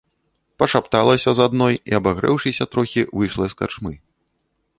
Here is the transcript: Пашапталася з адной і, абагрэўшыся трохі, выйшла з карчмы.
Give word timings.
Пашапталася 0.61 1.29
з 1.39 1.45
адной 1.47 1.75
і, 1.81 1.91
абагрэўшыся 1.99 2.63
трохі, 2.73 3.01
выйшла 3.17 3.45
з 3.53 3.61
карчмы. 3.61 3.93